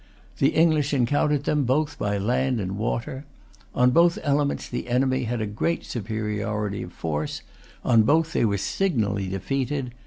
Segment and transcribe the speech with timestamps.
[0.39, 3.23] The English encountered them both by land and water.
[3.75, 7.43] On both elements the enemy had a great superiority of force.
[7.85, 9.93] On both they were signally defeated.